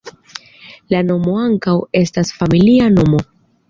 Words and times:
La 0.93 1.03
nomo 1.11 1.37
ankaŭ 1.43 1.79
estas 2.05 2.35
familia 2.43 2.93
nomo. 3.01 3.27